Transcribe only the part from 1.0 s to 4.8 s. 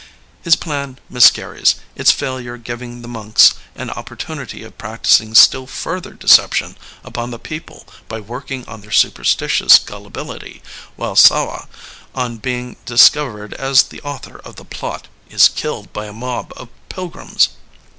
miscarries, its failure giving the monks an oppor tunity of